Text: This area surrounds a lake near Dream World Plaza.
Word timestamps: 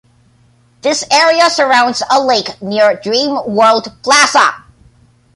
This 0.81 1.05
area 1.11 1.47
surrounds 1.51 2.01
a 2.09 2.19
lake 2.19 2.59
near 2.59 2.99
Dream 2.99 3.37
World 3.45 3.93
Plaza. 4.01 4.63